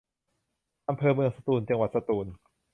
[0.89, 2.27] อำเภอเมืองสตูล จังหวัดสตูล